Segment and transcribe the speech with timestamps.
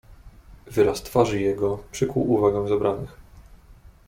[0.67, 3.17] "Wyraz twarzy jego przykuł uwagę zebranych."